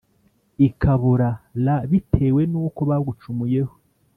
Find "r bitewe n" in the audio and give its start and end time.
1.63-2.53